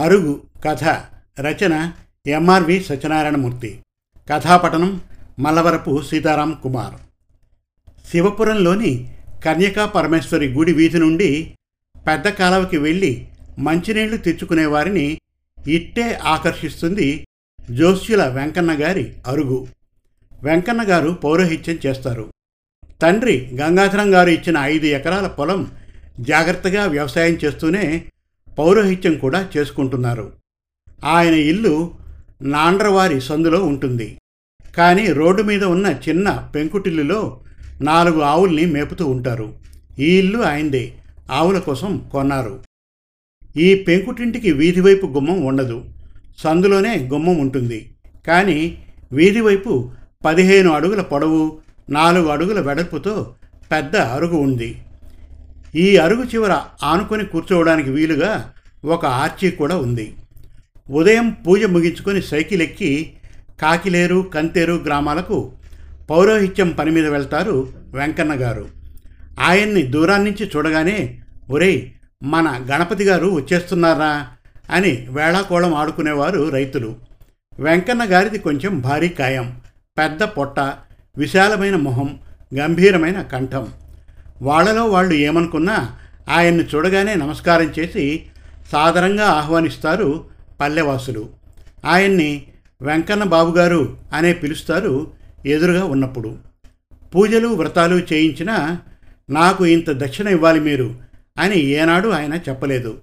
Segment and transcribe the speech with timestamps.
[0.00, 0.84] అరుగు కథ
[1.40, 1.92] రచన
[2.26, 3.82] ఎంఆర్వి సత్యనారాయణమూర్తి.
[4.30, 5.00] కథాపటనం
[5.38, 6.94] మల్లవరపు సీతారాం కుమార్.
[8.10, 9.14] శివపురంలోని
[9.44, 11.54] కన్యకా పరమేశ్వరి గుడి వీధి నుండి
[12.06, 13.28] పెద్ద కాలవకి వెళ్ళి
[13.58, 15.20] మంచినీళ్ళు తెచ్చుకునే వారిని
[15.68, 17.26] ఇట్టే ఆకర్షిస్తుంది
[17.70, 19.68] జోస్యుల వెంకన్న గారి అరుగు.
[20.42, 22.32] వెంకన్న గారు పౌరోహిత్యం చేస్తారు.
[23.02, 25.72] తండ్రి గంగాధరం గారు ఇచ్చిన ఐదు ఎకరాల పొలం
[26.20, 28.04] జాగ్రత్తగా వ్యవసాయం చేస్తూనే
[28.58, 30.32] పౌరోహిత్యం కూడా చేసుకుంటున్నారు.
[31.04, 31.94] ఆయన ఇల్లు
[32.42, 34.18] నాండ్రవారి సందులో ఉంటుంది.
[34.76, 37.40] కానీ రోడ్డు మీద ఉన్న చిన్న పెంకుటిల్లులో
[37.80, 39.54] నాలుగు ఆవుల్ని మేపుతూ ఉంటారు.
[39.98, 40.92] ఈ ఇల్లు ఆయనదే.
[41.30, 42.60] ఆవుల కోసం కొన్నారు.
[43.56, 45.84] ఈ పెంకుటింటికి వీధి వైపు గుమ్మం ఉండదు.
[46.38, 47.94] సందులోనే గుమ్మం ఉంటుంది.
[48.26, 49.90] కానీ వీధి వైపు
[50.24, 51.58] పదిహేను అడుగుల పొడవు
[51.90, 53.34] నాలుగు అడుగుల వెడల్పుతో
[53.72, 54.82] పెద్ద అరుగు ఉంది.
[55.74, 58.52] ఈ అరుగు చివర ఆనుకొని కూర్చోవడానికి వీలుగా
[58.84, 60.14] ఒక ఆర్చీ కూడా ఉంది.
[60.90, 63.14] ఉదయం పూజ ముగించుకొని సైకిల్ ఎక్కి
[63.62, 65.52] కాకిలేరు కంతేరు గ్రామాలకు
[66.10, 68.68] పౌరోహిత్యం పని మీద వెళ్తారు వెంకన్న గారు.
[69.40, 71.82] ఆయన్ని దూరాన్నించి చూడగానే ఒరేయ్
[72.22, 74.28] మన గణపతి గారు వచ్చేస్తున్నారా?
[74.70, 76.96] అని వేళాకోళం ఆడుకునేవారు రైతులు.
[77.60, 79.60] వెంకన్న గారిది కొంచెం భారీ కాయం
[79.98, 80.60] పెద్ద పొట్ట
[81.16, 82.18] విశాలమైన మొహం
[82.58, 83.68] గంభీరమైన కంఠం.
[84.42, 85.96] వాళ్ళలో వాళ్ళు ఏమనుకున్నా
[86.28, 88.26] ఆయన్ని చూడగానే నమస్కారం చేసి
[88.72, 90.24] సాదరంగా ఆహ్వానిస్తారు
[90.60, 91.28] పల్లెవాసులు.
[91.84, 92.46] ఆయన్ని
[92.82, 95.12] వెంకన్న బాబుగారు అనే పిలుస్తారు
[95.46, 96.36] ఎదురుగా ఉన్నప్పుడు.
[97.14, 98.78] పూజలు వ్రతాలు చేయించినా
[99.30, 100.94] నాకు ఇంత దక్షిణ ఇవ్వాలి మీరు
[101.38, 102.98] అని ఏనాడు ఆయన చెప్పలేదు.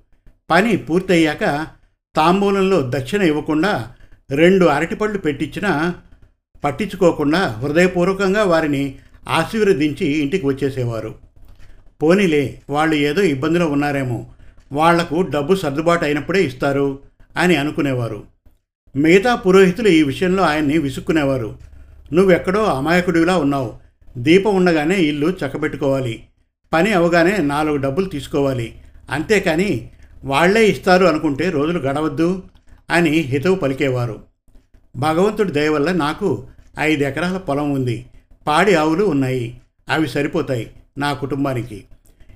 [0.52, 1.68] పని పూర్తయ్యాక
[2.16, 3.94] తాంబూలంలో దక్షిణ ఇవ్వకుండా
[4.32, 5.94] రెండు అరటిపళ్ళు పెట్టించినా
[6.64, 8.96] పట్టించుకోకుండా హృదయపూర్వకంగా వారిని
[9.30, 11.27] ఆశీర్వదించి ఇంటికి వచ్చేసేవారు.
[12.04, 14.26] పోనీలే వాళ్ళు ఏదో ఇబ్బందిలో ఉన్నారేమో
[14.72, 17.00] వాళ్ళకు డబ్బు సర్దుబాటు అయినప్పుడే ఇస్తారు
[17.38, 18.24] అని అనుకునేవారు.
[18.96, 21.60] మిగతా పురోహితులు ఈ విషయంలో ఆయన్ని విసుక్కునేవారు.
[22.14, 23.74] నువ్వెక్కడో అమాయకుడిలా ఉన్నావు.
[24.18, 26.24] దీపం ఉండగానే ఇల్లు చక్కబెట్టుకోవాలి.
[26.74, 28.76] పని అవగానే నాలుగు డబ్బులు తీసుకోవాలి.
[29.10, 29.90] అంతేకాని
[30.26, 32.44] వాళ్ళే ఇస్తారు అనుకుంటే రోజులు గడవద్దు
[32.90, 34.24] అని హితవు పలికేవారు.
[34.96, 36.48] భగవంతుడి దయ వల్ల నాకు
[36.80, 38.06] ఐదు ఎకరాల పొలం ఉంది.
[38.48, 39.62] పాడి ఆవులు ఉన్నాయి.
[39.90, 40.72] అవి సరిపోతాయి.
[40.98, 41.84] నా కుటుంబానికి.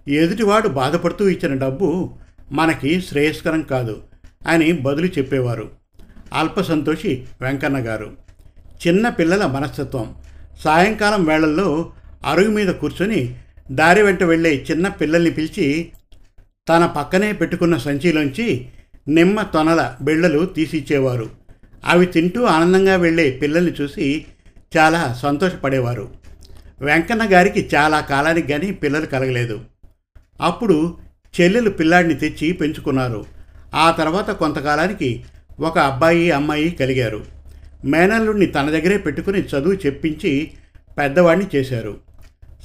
[0.07, 2.13] ఎదుటివాడు బాధపడుతూ ఇచ్చిన డబ్బు
[2.51, 4.03] మనకి శ్రేయస్కరం కాదు
[4.47, 5.71] అని బదులు చెప్పేవారు.
[6.33, 8.11] అల్పసంతోషి వెంకన్న గారు.
[8.87, 10.15] చిన్న పిల్లల మనస్తత్వం.
[10.63, 11.91] సాయంకాలం వేళల్లో
[12.25, 13.35] అరుగు మీద కూర్చొని
[13.71, 15.91] దారి వెంట వెళ్ళే చిన్న పిల్లల్ని పిలిచి
[16.69, 18.67] తన పక్కనే పెట్టుకున్న సంచిలోంచి
[19.07, 21.29] నిమ్మ తొనల బిళ్ళలు తీసిచ్చేవారు.
[21.85, 24.25] అవి తింటూ ఆనందంగా వెళ్ళే పిల్లల్ని చూసి
[24.77, 26.20] చాలా సంతోషపడేవారు.
[26.81, 29.59] వెంకన్న గారికి చాలా కాలానికి కానీ పిల్లలు కలగలేదు.
[30.41, 30.97] అప్పుడు
[31.41, 33.25] చెల్లెలు పిల్లాడిని తెచ్చి పెంచుకున్నారు.
[33.73, 35.23] ఆ తర్వాత కొంతకాలానికి
[35.59, 37.25] ఒక అబ్బాయి అమ్మాయి కలిగారు.
[37.85, 40.51] మేనల్లుడిని తన దగ్గరే పెట్టుకుని చదువు చెప్పించి
[40.97, 41.97] పెద్దవాడిని చేశారు.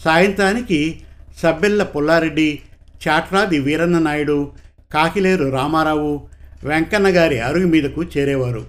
[0.04, 1.00] సాయంత్రానికి
[1.43, 2.60] సబ్బెల్ల పుల్లారెడ్డి
[3.09, 4.53] చాట్రాది వీరన్న నాయుడు
[4.94, 6.28] కాకిలేరు రామారావు
[6.65, 8.66] వెంకన్న గారి అరుగు మీదకు చేరేవారు.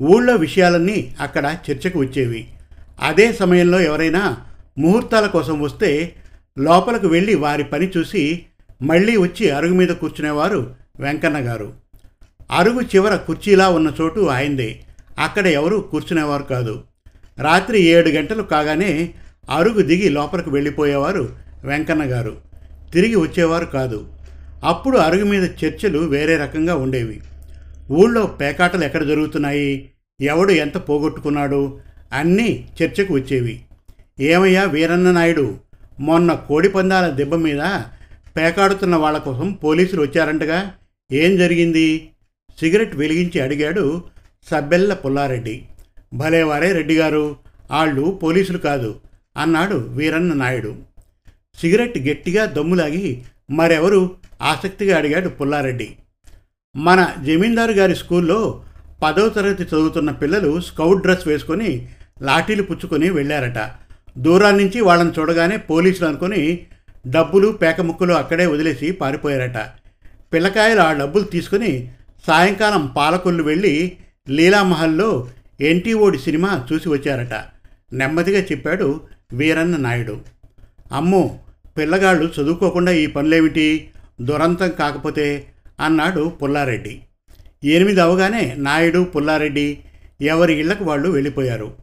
[0.00, 2.48] ఊళ్ళో విషయాలన్నీ అక్కడ చర్చకు వచ్చేవి.
[3.00, 4.36] అదే సమయంలో ఎవరైనా
[4.78, 6.14] ముహూర్తాల కోసం వస్తే
[6.58, 8.42] లోపలకు వెళ్ళి వారి పని చూసి
[8.82, 11.72] మళ్ళీ వచ్చి అరుగు మీద కూర్చునేవారు వెంకన్న గారు.
[12.50, 14.80] అరుగు చివర కుర్చీలా ఉన్న చోటు ఆయందే
[15.18, 16.84] అక్కడ ఎవరు కూర్చునేవారు కాదు.
[17.38, 19.14] రాత్రి ఏడు గంటలు కాగానే
[19.50, 22.36] అరుగు దిగి లోపలికి వెళ్ళిపోయేవారు వెంకన్న గారు.
[22.92, 24.08] తిరిగి వచ్చేవారు కాదు.
[24.64, 27.20] అప్పుడు అరుగు మీద చర్చలు వేరే రకంగా ఉండేవి.
[27.90, 29.90] ఊళ్ళో పేకాటలు ఎక్కడ జరుగుతున్నాయి?
[30.20, 31.78] ఎవడు ఎంత పోగొట్టుకున్నాడు?
[32.12, 33.62] అన్నీ చర్చకు వచ్చేవి.
[34.20, 35.58] ఏమయ్యా వీరన్న నాయుడు?
[36.00, 37.60] మొన్న కోడిపందాల దెబ్బ మీద
[38.36, 40.72] పేకాడుతున్న వాళ్ళ కోసం పోలీసులు వచ్చారంటగా.
[41.12, 42.10] ఏం జరిగింది?
[42.60, 44.04] సిగరెట్ వెలిగించి అడిగాడు
[44.50, 45.62] సబ్బెల్ల పుల్లారెడ్డి.
[46.14, 47.36] భలేవారే రెడ్డి గారు
[47.70, 49.00] వాళ్ళు పోలీసులు కాదు
[49.36, 50.76] అన్నాడు వీరన్న నాయుడు.
[51.60, 54.10] సిగరెట్ గట్టిగా దమ్ములాగి మరెవరు
[54.42, 55.96] ఆసక్తిగా అడిగాడు పుల్లారెడ్డి.
[56.76, 58.62] మన జమీందారు గారి స్కూల్లో
[59.02, 61.88] పదవ తరగతి చదువుతున్న పిల్లలు స్కౌట్ డ్రెస్ వేసుకొని
[62.22, 63.81] లాఠీలు పుచ్చుకొని వెళ్ళారట.
[64.18, 66.66] దూరం నుంచి వాళ్ళని చూడగానే పోలీసులు అనుకొని
[67.06, 69.58] డబ్బులు పేకముక్కలు అక్కడే వదిలేసి పారిపోయారట.
[70.32, 71.90] పిల్లకాయలు ఆ డబ్బులు తీసుకుని
[72.26, 73.96] సాయంకాలం పాలకొల్లు వెళ్ళి
[74.28, 75.28] లీలామహల్లో
[75.60, 77.34] ఎన్టీఓడి సినిమా చూసి వచ్చారట.
[77.92, 79.00] నెమ్మదిగా చెప్పాడు
[79.32, 80.20] వీరన్న నాయుడు.
[80.92, 81.38] అమ్మో
[81.78, 83.88] పిల్లగాళ్ళు చదువుకోకుండా ఈ పనులేమిటి?
[84.20, 85.46] దురంతం కాకపోతే
[85.80, 87.02] అన్నాడు పుల్లారెడ్డి.
[87.64, 89.78] ఎనిమిది అవగానే నాయుడు పుల్లారెడ్డి
[90.22, 91.81] ఎవరి ఇళ్ళకు వాళ్ళు వెళ్ళిపోయారు.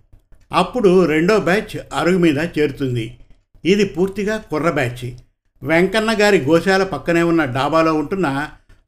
[0.51, 3.18] అప్పుడు రెండో బ్యాచ్ అరుగు మీద చేరుతుంది.
[3.66, 5.12] ఇది పూర్తిగా కుర్ర బ్యాచ్.
[5.63, 8.48] వెంకన్న గారి గోశాల పక్కనే ఉన్న డాబాలో ఉంటున్న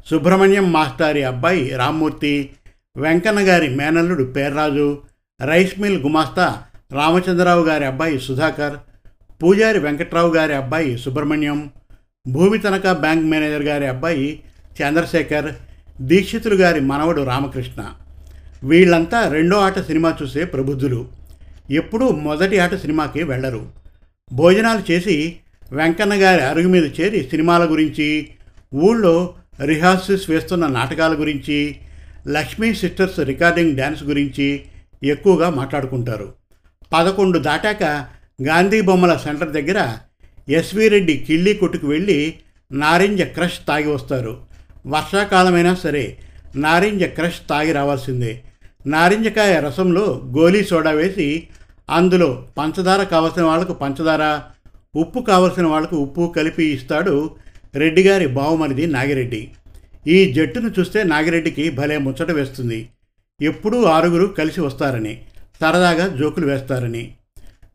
[0.10, 2.50] సుబ్రహ్మణ్యం మాస్టారి అబ్బాయి రామ్మూర్తి
[2.98, 5.00] వెంకన్న గారి మేనల్లుడు పేర్రాజు
[5.42, 8.76] రైస్ మిల్ గుమాస్తా రామచంద్రరావు గారి అబ్బాయి సుధాకర్
[9.44, 11.70] పూజారి వెంకట్రావు గారి అబ్బాయి సుబ్రహ్మణ్యం
[12.28, 14.44] భూమి తనఖా బ్యాంక్ మేనేజర్ గారి అబ్బాయి
[14.82, 15.52] చంద్రశేఖర్
[16.02, 17.94] దీక్షితులు గారి మనవడు రామకృష్ణ.
[18.64, 21.21] వీళ్ళంతా రెండో ఆట సినిమా చూసే ప్రబుద్ధులు.
[21.72, 23.68] ఎప్పుడూ మొదటి ఆట సినిమాకి వెళ్ళరు.
[24.34, 25.38] భోజనాలు చేసి
[25.72, 28.28] వెంకన్న గారి అరుగు మీద చేరి సినిమాల గురించి
[28.76, 29.34] ఊళ్ళో
[29.66, 31.76] రిహార్సల్స్ వేస్తున్న నాటకాల గురించి
[32.28, 34.62] లక్ష్మీ సిస్టర్స్ రికార్డింగ్ డ్యాన్స్ గురించి
[35.04, 36.34] ఎక్కువగా మాట్లాడుకుంటారు.
[36.94, 37.84] పదకొండు దాటాక
[38.48, 39.98] గాంధీ బొమ్మల సెంటర్ దగ్గర
[40.50, 42.34] ఎస్వి రెడ్డి కిళ్ళీ కొట్టుకు వెళ్ళి
[42.72, 44.42] నారింజ క్రష్ తాగి వస్తారు.
[44.88, 46.18] వర్షాకాలమైనా సరే
[46.56, 48.42] నారింజ క్రష్ తాగి రావాల్సిందే.
[48.88, 51.48] నారింజకాయ రసంలో గోలీ సోడా వేసి
[51.90, 54.42] అందులో పంచదార కావలసిన వాళ్ళకు పంచదార
[54.96, 57.36] ఉప్పు కావలసిన వాళ్ళకు ఉప్పు కలిపి ఇస్తాడు
[57.76, 59.52] రెడ్డిగారి బావమనిది నాగిరెడ్డి.
[60.08, 62.90] ఈ జట్టును చూస్తే నాగిరెడ్డికి భలే ముచ్చట వేస్తుంది.
[63.42, 65.22] ఎప్పుడూ ఆరుగురు కలిసి వస్తారని
[65.62, 67.14] సరదాగా జోకులు వేస్తారని.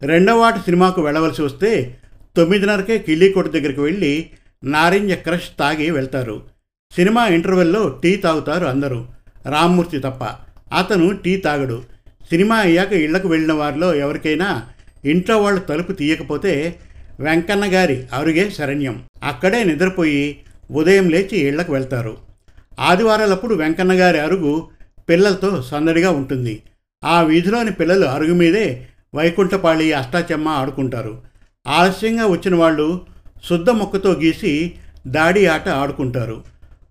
[0.03, 1.99] రెండవ ఆట సినిమాకు వెళ్ళవలసి వస్తే
[2.37, 4.31] తొమ్మిదిన్నరకే కిల్లీకోట దగ్గరికి వెళ్ళి
[4.64, 6.43] నారింజ క్రష్ తాగి వెళ్తారు.
[6.97, 9.06] సినిమా ఇంటర్వెల్లో టీ తాగుతారు అందరూ.
[9.47, 10.25] రామ్మూర్తి తప్ప.
[10.75, 11.82] అతను టీ తాగడు.
[12.31, 14.62] సినిమా అయ్యాక ఇళ్ళకు వెళ్ళిన వారిలో ఎవరికైనా
[15.05, 16.78] ఇంట్లో వాళ్ళు తలుపు తీయకపోతే
[17.20, 19.02] వెంకన్న గారి అరుగే శరణ్యం.
[19.23, 20.38] అక్కడే నిద్రపోయి
[20.70, 22.17] ఉదయం లేచి ఇళ్ళకు వెళ్తారు.
[22.81, 24.69] ఆదివారాలప్పుడు వెంకన్న గారి అరుగు
[25.08, 26.62] పిల్లలతో సందడిగా ఉంటుంది.
[27.05, 31.23] ఆ వీధిలోని పిల్లలు అరుగు మీదే వైకుంఠపాళి అష్టాచెమ్మ ఆడుకుంటారు.
[31.67, 33.00] ఆలస్యంగా వచ్చిన వాళ్ళు
[33.49, 34.75] శుద్ధ మొక్కతో గీసి
[35.06, 36.44] దాడి ఆట ఆడుకుంటారు.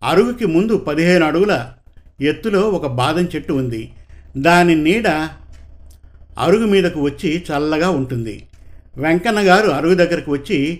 [0.04, 1.72] అరుగుకి ముందు పదిహేను అడుగుల
[2.22, 3.92] ఎత్తులో ఒక బాదం చెట్టు ఉంది.
[4.38, 5.08] దాని నీడ
[6.40, 8.48] అరుగు మీదకు వచ్చి చల్లగా ఉంటుంది.
[8.98, 10.80] వెంకన్న గారు అరుగు దగ్గరకు వచ్చి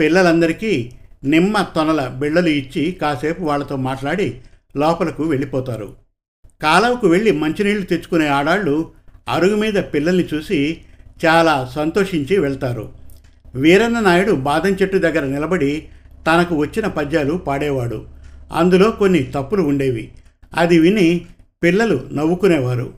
[0.00, 0.90] పిల్లలందరికీ
[1.24, 4.40] నిమ్మ తొనల బిళ్ళలు ఇచ్చి కాసేపు వాళ్ళతో మాట్లాడి
[4.76, 5.96] లోపలకు వెళ్ళిపోతారు.
[6.62, 8.90] కాలువకు వెళ్ళి మంచినీళ్ళు తెచ్చుకునే ఆడాళ్ళు
[9.28, 10.78] అరుగు మీద పిల్లల్ని చూసి
[11.26, 12.92] చాలా సంతోషించి వెళ్తారు.
[13.54, 15.88] వీరన్న నాయుడు బాదం చెట్టు దగ్గర నిలబడి
[16.26, 18.06] తనకు వచ్చిన పద్యాలు పాడేవాడు.
[18.52, 20.12] అందులో కొన్ని తప్పులు ఉండేవి.
[20.56, 21.26] అది విని
[21.62, 22.94] పిల్లలు నవ్వుకునేవారు.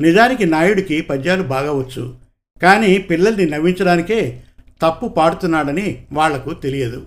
[0.00, 2.14] నిజానికి నాయుడికి పద్యాలు బాగా వచ్చు.
[2.62, 4.42] కానీ పిల్లల్ని నవ్వించడానికే
[4.82, 7.06] తప్పు పాడుతున్నాడని వాళ్ళకు తెలియదు.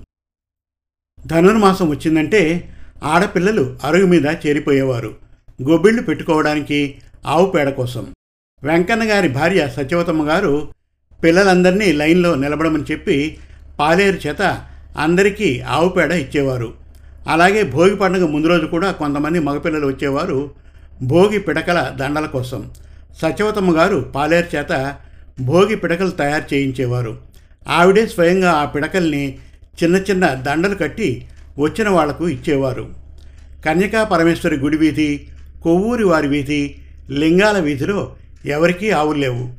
[1.26, 2.70] ధనుర్మాసం వచ్చిందంటే
[3.04, 5.16] ఆడపిల్లలు అరుగు మీద చేరిపోయేవారు.
[5.70, 8.08] గొబ్బిళ్ళు పెట్టుకోవడానికి ఆవు పేడ కోసం.
[8.64, 10.70] వెంకన్న గారి భార్య సత్యవతమ్మ గారు
[11.24, 13.38] పిల్లలందరినీ లైన్లో నిలబడమని చెప్పి
[13.80, 14.66] పాలేరు చేత
[14.98, 16.74] అందరికీ ఆవు పేడ ఇచ్చేవారు.
[17.28, 20.65] అలాగే భోగి పండుగ ముందు రోజు కూడా కొంతమంది మగపిల్లలు వచ్చేవారు.
[21.02, 22.72] భోగి పిడకల దండల కోసం.
[23.22, 24.96] సత్యవతమ్మ గారు పాలేరు చేత
[25.42, 27.18] భోగి పిడకలు తయారు చేయించేవారు.
[27.68, 29.38] ఆవిడే స్వయంగా ఆ పిడకల్ని
[29.84, 31.28] చిన్న చిన్న దండలు కట్టి
[31.60, 32.96] వచ్చిన వాళ్ళకు ఇచ్చేవారు.
[33.66, 35.28] కన్యకా పరమేశ్వరి గుడి వీధి
[35.64, 36.76] కొవ్వూరి వారి వీధి
[37.10, 38.16] లింగాల వీధిలో
[38.46, 39.50] ఎవరికీ ఆవులు లేవు.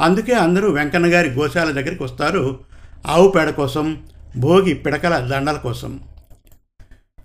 [0.00, 2.58] అందుకే అందరూ వెంకన్న గారి గోశాల దగ్గరికి వస్తారు
[3.06, 4.02] ఆవు పేడ కోసం
[4.36, 6.00] భోగి పిడకల దండల కోసం.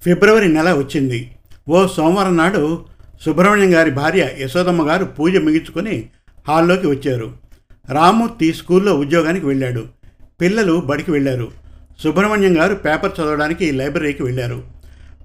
[0.04, 1.32] ఫిబ్రవరి నెల వచ్చింది.
[1.70, 2.86] ఓ సోమవారం నాడు
[3.22, 6.10] సుబ్రహ్మణ్యం గారి భార్య యశోదమ్మ గారు పూజ ముగించుకొని
[6.48, 7.34] హాల్లోకి వచ్చారు.
[7.92, 9.86] రామూర్తి స్కూల్లో ఉద్యోగానికి వెళ్ళాడు.
[10.42, 11.52] పిల్లలు బడికి వెళ్ళారు.
[12.00, 14.63] సుబ్రహ్మణ్యం గారు పేపర్ చదవడానికి లైబ్రరీకి వెళ్ళారు.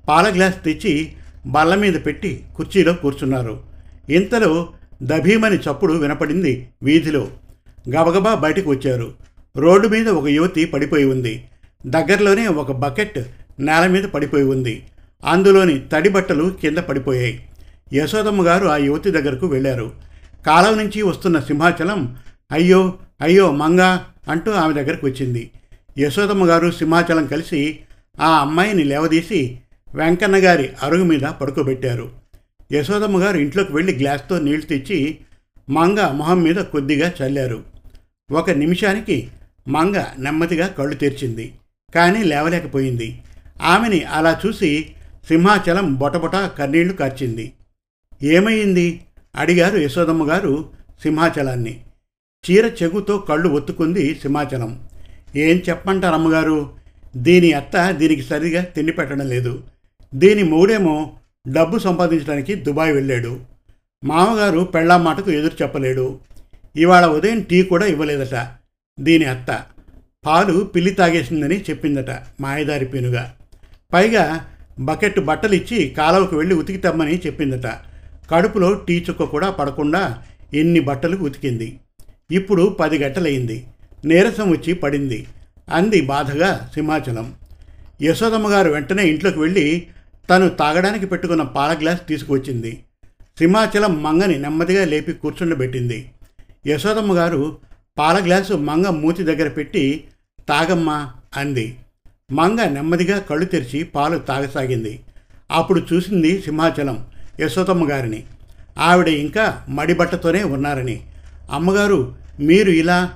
[0.09, 1.13] పాల గ్లాస్ తెచ్చి
[1.47, 3.63] బల్ల మీద పెట్టి కుర్చీలో కూర్చున్నారు.
[4.11, 4.69] ఇంతలో
[5.03, 7.29] దభీమని చప్పుడు వినపడింది వీధిలో.
[7.89, 9.13] గబగబా బయటకు వచ్చారు.
[9.57, 11.45] రోడ్డు మీద ఒక యువతి పడిపోయి ఉంది.
[11.87, 13.19] దగ్గరలోనే ఒక బకెట్
[13.61, 14.83] నేల మీద పడిపోయి ఉంది.
[15.25, 17.47] అందులోని తడి బట్టలు కింద పడిపోయాయి.
[17.93, 19.93] యశోదమ్మ గారు ఆ యువతి దగ్గరకు వెళ్ళారు.
[20.47, 22.17] కాలం నుంచి వస్తున్న సింహాచలం
[22.53, 25.51] అయ్యో అయ్యో మంగ అంటూ ఆమె దగ్గరకు వచ్చింది.
[25.99, 27.79] యశోదమ్మ గారు సింహాచలం కలిసి
[28.21, 29.59] ఆ అమ్మాయిని లేవదీసి
[29.95, 32.11] వెంకన్న గారి అరుగు మీద పడుకోబెట్టారు.
[32.73, 35.19] యశోదమ్మ గారు ఇంట్లోకి వెళ్ళి గ్లాస్తో నీళ్ళు తెచ్చి
[35.71, 37.63] మంగ మొహం మీద కొద్దిగా చల్లారు.
[38.31, 39.29] ఒక నిమిషానికి
[39.69, 41.53] మంగ నెమ్మదిగా కళ్ళు తెరిచింది
[41.95, 43.21] కానీ లేవలేకపోయింది.
[43.63, 44.87] ఆమెని అలా చూసి
[45.29, 47.53] సింహాచలం బొటబొట కన్నీళ్ళు కార్చింది.
[48.23, 49.01] ఏమైంది?
[49.37, 50.69] అడిగారు యశోదమ్మ గారు
[51.03, 51.81] సింహాచలాన్ని.
[52.51, 54.89] చీర చెగుతో కళ్ళు ఒత్తుకుంది సింహాచలం.
[55.37, 56.71] ఏం చెప్పంటారు అమ్మగారు?
[57.17, 59.63] దీని అత్త దీనికి సరిగా తిండి పెట్టడం లేదు.
[60.15, 61.13] దీని మూడేమో
[61.53, 63.41] డబ్బు సంపాదించడానికి దుబాయ్ వెళ్ళాడు.
[64.05, 66.19] మామగారు పెళ్ళాం మాటకు ఎదురు చెప్పలేడు.
[66.77, 68.47] ఇవాళ ఉదయం టీ కూడా ఇవ్వలేదట
[69.01, 69.63] దీని అత్త.
[70.27, 72.11] పాలు పిల్లి తాగేసిందని చెప్పిందట
[72.41, 73.37] మాయదారి పీనుగా.
[73.93, 74.47] పైగా
[74.79, 77.90] బకెట్ బట్టలు ఇచ్చి కాలువకు వెళ్ళి ఉతికి తమ్మని చెప్పిందట.
[78.31, 80.23] కడుపులో టీ చుక్క కూడా పడకుండా
[80.55, 81.81] ఎన్ని బట్టలు ఉతికింది.
[82.31, 83.67] ఇప్పుడు పది గంటలయింది.
[84.05, 85.27] నీరసం వచ్చి పడింది.
[85.73, 87.35] అంది బాధగా సింహాచలం.
[88.03, 89.87] యశోదమ్మ గారు వెంటనే ఇంట్లోకి వెళ్ళి
[90.31, 92.85] తను తాగడానికి పెట్టుకున్న పాల గ్లాస్ తీసుకువచ్చింది.
[93.39, 96.11] సింహాచలం మంగని నెమ్మదిగా లేపి కూర్చుండబెట్టింది.
[96.67, 97.59] యశోదమ్మ గారు
[97.99, 100.05] పాల గ్లాసు మంగ మూతి దగ్గర పెట్టి
[100.49, 101.77] తాగమ్మా అంది.
[102.33, 105.01] మంగ నెమ్మదిగా కళ్ళు తెరిచి పాలు తాగసాగింది.
[105.51, 107.07] అప్పుడు చూసింది సింహాచలం.
[107.41, 108.23] యశోదమ్మ గారిని.
[108.79, 111.01] ఆవిడ ఇంకా మడిబట్టతోనే ఉన్నారని.
[111.51, 113.11] అమ్మగారు మీరు ఇలా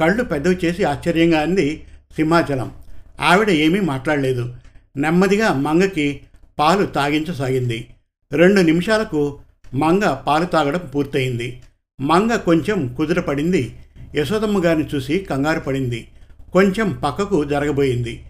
[0.00, 1.84] కళ్ళు పెద్దవి చేసి ఆశ్చర్యంగా అంది
[2.16, 2.72] సింహాచలం.
[3.20, 4.54] ఆవిడ ఏమీ మాట్లాడలేదు.
[4.96, 6.20] నెమ్మదిగా మంగకి
[6.58, 7.86] పాలు తాగించసాగింది.
[8.32, 9.38] రెండు నిమిషాలకు
[9.74, 11.62] మంగ పాలు తాగడం పూర్తయింది.
[12.00, 13.76] మంగ కొంచెం కుదురపడింది
[14.16, 16.08] యశోదమ్మ గారిని చూసి కంగారు పడింది.
[16.52, 18.24] కొంచెం పక్కకు జరగబోయింది.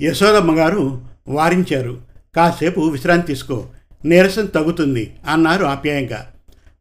[0.00, 2.00] యశోదమ్మ గారు వారించారు.
[2.36, 3.66] కాసేపు విశ్రాంతి తీసుకో.
[4.04, 6.32] నీరసం తగ్గుతుంది అన్నారు ఆప్యాయంగా.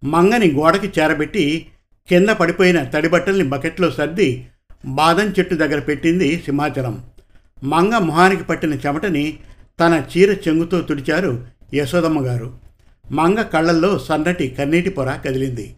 [0.04, 1.68] మంగని గోడకి చేరబెట్టి
[2.10, 4.48] కింద పడిపోయిన తడిబట్టల్ని బకెట్లో సర్ది
[4.86, 7.06] బాదం చెట్టు దగ్గర పెట్టింది సింహాచలం.
[7.64, 9.40] మంగ మొహానికి పట్టిన చెమటని
[9.80, 12.58] తన చీర చెంగుతో తుడిచారు యశోదమ్మ గారు.
[13.12, 15.76] మంగ కళ్ళల్లో సన్నటి కన్నీటి పొర కదిలింది.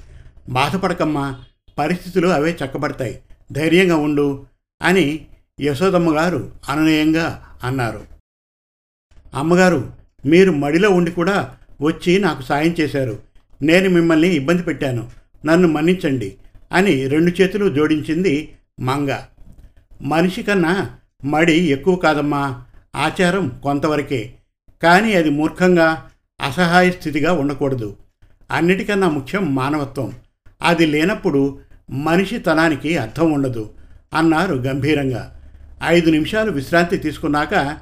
[0.49, 1.39] బాధపడకమ్మా
[1.77, 3.19] పరిస్థితులు అవే చక్కబడతాయి.
[3.51, 4.45] ధైర్యంగా ఉండు
[4.81, 5.25] అని
[5.61, 8.03] యశోదమ్మ గారు అనునయంగా అన్నారు.
[9.33, 13.19] అమ్మగారు మీరు మడిలో ఉండి కూడా వచ్చి నాకు సాయం చేశారు.
[13.61, 15.11] నేను మిమ్మల్ని ఇబ్బంది పెట్టాను.
[15.45, 16.35] నన్ను మన్నించండి
[16.71, 18.49] అని రెండు చేతులు జోడించింది
[18.79, 19.17] మంగ.
[20.01, 20.89] మనిషి కన్నా
[21.25, 22.61] మడి ఎక్కువ కాదమ్మా.
[22.95, 24.33] ఆచారం కొంతవరకే.
[24.83, 26.09] కానీ అది మూర్ఖంగా
[26.41, 27.97] అసహాయ స్థితిగా ఉండకూడదు.
[28.51, 30.13] అన్నిటికన్నా ముఖ్యం మానవత్వం.
[30.61, 33.69] అది లేనప్పుడు మనిషి తనానికి అర్థం ఉండదు
[34.13, 35.39] అన్నారు గంభీరంగా.
[35.85, 37.77] ఐదు నిమిషాలు విశ్రాంతి తీసుకున్నాక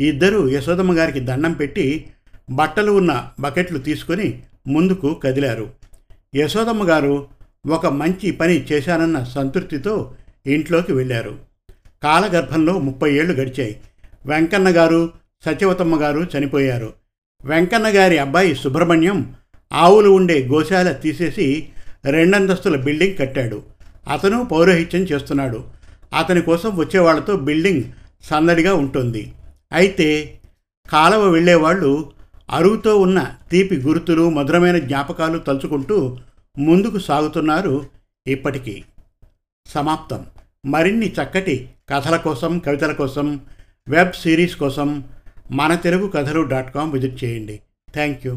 [0.00, 2.06] ఇద్దరూ యశోదమ్మ గారికి దండం పెట్టి
[2.50, 5.70] బట్టలు ఉన్న బకెట్లు తీసుకొని ముందుకు కదిలారు.
[6.36, 7.26] యశోదమ్మ గారు
[7.66, 10.14] ఒక మంచి పని చేశానన్న సంతృప్తితో
[10.46, 11.38] ఇంట్లోకి వెళ్ళారు.
[12.02, 13.80] కాలగర్భంలో ముప్పై ఏళ్ళు గడిచాయి.
[14.26, 15.10] వెంకన్న గారు
[15.44, 16.92] సత్యవతమ్మ గారు చనిపోయారు.
[17.44, 19.34] వెంకన్న గారి అబ్బాయి సుబ్రహ్మణ్యం
[19.72, 21.68] ఆవులు ఉండే గోశాల తీసేసి
[22.04, 23.62] రెండంతస్తుల బిల్డింగ్ కట్టాడు.
[24.12, 25.64] అతను పౌరోహిత్యం చేస్తున్నాడు.
[26.18, 27.82] అతని కోసం వచ్చేవాళ్ళతో బిల్డింగ్
[28.24, 29.32] సందడిగా ఉంటుంది.
[29.74, 30.40] అయితే
[30.90, 32.12] కాలవ వెళ్ళేవాళ్ళు
[32.50, 36.18] అరువుతో ఉన్న తీపి గుర్తులు మధురమైన జ్ఞాపకాలు తలుచుకుంటూ
[36.58, 37.86] ముందుకు సాగుతున్నారు
[38.26, 38.84] ఇప్పటికీ.
[39.66, 40.26] సమాప్తం.
[40.66, 43.40] మరిన్ని చక్కటి కథల కోసం కవితల కోసం
[43.88, 45.04] వెబ్ సిరీస్ కోసం
[45.50, 47.60] మన Telugu Kathalu dot com visit చేయండి.
[47.92, 48.32] Thank you.